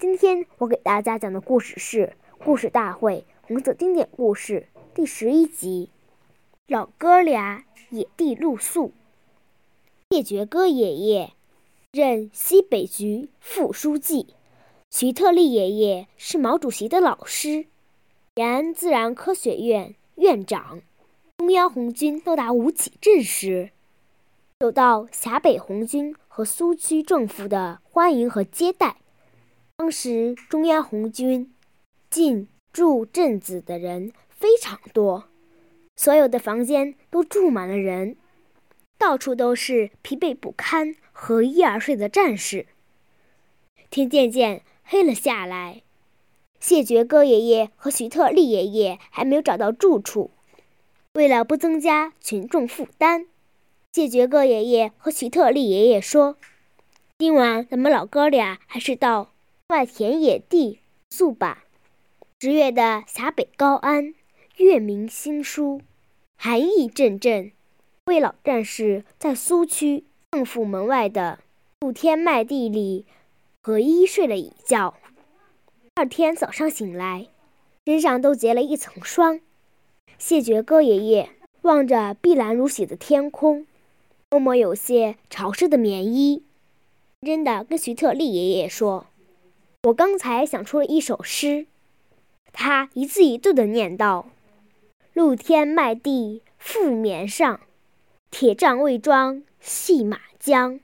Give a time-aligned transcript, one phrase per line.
[0.00, 5.90] 今天我给大家讲的故事是《故事大会红色经典故事》第十一集
[6.72, 8.88] 《老哥俩野地露宿》。
[10.10, 11.32] 谢觉哥爷爷
[11.90, 14.28] 任西北局副书记，
[14.88, 17.66] 徐特立爷爷是毛主席的老师，
[18.36, 20.80] 延安自然科学院院长。
[21.38, 23.70] 中央红军到达吴起镇时，
[24.60, 28.98] 受到陕北红军和苏区政府的欢迎和接待。
[29.78, 31.54] 当时中央红军
[32.10, 35.28] 进驻镇子的人非常多，
[35.94, 38.16] 所有的房间都住满了人，
[38.98, 42.66] 到处都是疲惫不堪和夜而睡的战士。
[43.88, 45.82] 天渐渐黑了下来，
[46.58, 50.32] 谢觉哥爷爷和徐特立爷爷还没有找到住处。
[51.14, 53.28] 为了不增加群众负担，
[53.92, 56.36] 谢觉哥爷爷和徐特立爷爷说
[57.16, 59.30] ：“今晚咱们老哥俩还是到。”
[59.68, 60.78] 外田野地
[61.10, 61.64] 宿吧。
[62.40, 64.14] 十月的陕北高安，
[64.56, 65.82] 月明星疏，
[66.38, 67.52] 寒意阵阵。
[68.06, 71.40] 魏老战士在苏区政府门外的
[71.80, 73.04] 露天麦地里
[73.62, 74.94] 和衣睡了一觉。
[75.82, 77.26] 第二天早上醒来，
[77.84, 79.38] 身上都结了一层霜。
[80.16, 81.28] 谢绝哥爷爷
[81.60, 83.66] 望着碧蓝如洗的天空，
[84.30, 86.42] 摸摸有些潮湿的棉衣，
[87.20, 89.04] 认真的跟徐特立爷爷说。
[89.84, 91.66] 我刚才想出了一首诗，
[92.52, 94.28] 他一字一顿地念道
[95.14, 97.60] ：“露天麦地覆棉上，
[98.28, 100.80] 铁杖未装系马缰。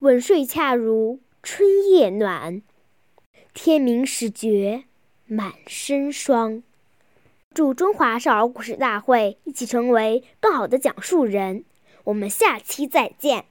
[0.00, 2.62] 稳睡恰如春夜暖，
[3.54, 4.86] 天明始觉
[5.26, 6.64] 满身霜。”
[7.54, 11.64] 祝中华少儿故事大会一起成为更好的讲述人。
[12.04, 13.44] 我们下期再见。